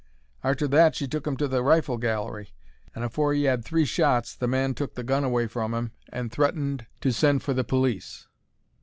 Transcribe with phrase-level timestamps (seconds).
[0.43, 2.55] Arter that she took 'im to the rifle gallery,
[2.95, 5.91] and afore he had 'ad three shots the man took the gun away from 'im
[6.09, 8.27] and threatened to send for the police.